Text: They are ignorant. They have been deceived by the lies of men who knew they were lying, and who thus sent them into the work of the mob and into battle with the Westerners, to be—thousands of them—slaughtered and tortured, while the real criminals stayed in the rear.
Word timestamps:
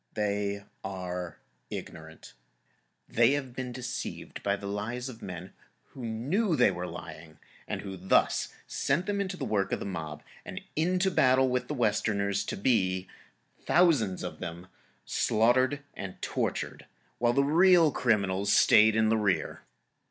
They 0.15 0.63
are 0.83 1.37
ignorant. 1.69 2.33
They 3.07 3.33
have 3.33 3.55
been 3.55 3.71
deceived 3.71 4.41
by 4.41 4.55
the 4.55 4.65
lies 4.65 5.09
of 5.09 5.21
men 5.21 5.53
who 5.89 6.03
knew 6.03 6.55
they 6.55 6.71
were 6.71 6.87
lying, 6.87 7.37
and 7.67 7.81
who 7.83 7.95
thus 7.97 8.51
sent 8.65 9.05
them 9.05 9.21
into 9.21 9.37
the 9.37 9.45
work 9.45 9.71
of 9.71 9.79
the 9.79 9.85
mob 9.85 10.23
and 10.43 10.59
into 10.75 11.11
battle 11.11 11.47
with 11.49 11.67
the 11.67 11.75
Westerners, 11.75 12.43
to 12.45 12.57
be—thousands 12.57 14.23
of 14.23 14.39
them—slaughtered 14.39 15.83
and 15.93 16.19
tortured, 16.19 16.87
while 17.19 17.33
the 17.33 17.43
real 17.43 17.91
criminals 17.91 18.51
stayed 18.51 18.95
in 18.95 19.09
the 19.09 19.17
rear. 19.17 19.61